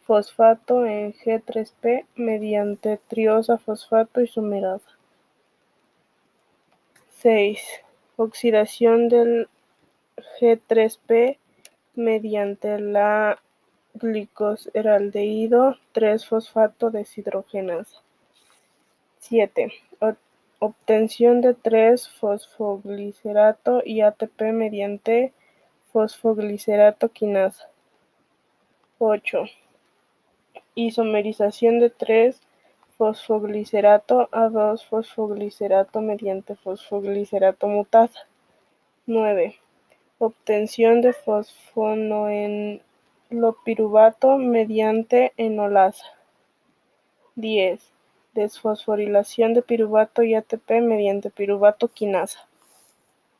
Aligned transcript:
fosfato 0.06 0.84
en 0.87 1.15
G3P 1.15 2.05
mediante 2.17 2.98
triosa 3.09 3.56
fosfato 3.59 4.20
isomerasa. 4.20 4.91
6. 7.20 7.59
Oxidación 8.17 9.09
del 9.09 9.48
G3P 10.41 11.39
mediante 11.98 12.79
la 12.79 13.38
glicosaldehído 13.95 15.77
3 15.92 16.25
fosfato 16.28 16.91
deshidrogenasa. 16.91 18.00
7. 19.19 19.72
Obtención 20.61 21.41
de 21.41 21.55
3-fosfoglicerato 21.56 23.81
y 23.84 24.00
ATP 24.03 24.42
mediante 24.53 25.33
fosfoglicerato 25.92 27.09
quinasa. 27.09 27.69
8. 28.98 29.44
Isomerización 30.77 31.81
de 31.81 31.91
3-fosfoglicerato 31.97 34.28
a 34.31 34.42
2-fosfoglicerato 34.48 36.00
mediante 36.00 36.55
fosfoglicerato 36.55 37.67
mutasa. 37.67 38.20
9. 39.06 39.56
Obtención 40.20 41.00
de 41.00 41.14
pirubato 43.64 44.36
mediante 44.36 45.33
enolasa. 45.36 46.06
10. 47.36 47.80
Desfosforilación 48.34 49.55
de 49.55 49.62
piruvato 49.62 50.25
y 50.25 50.34
ATP 50.34 50.72
mediante 50.83 51.30
piruvato 51.30 51.86
quinasa. 51.86 52.47